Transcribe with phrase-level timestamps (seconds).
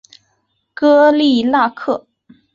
[0.73, 2.07] 戈利纳克。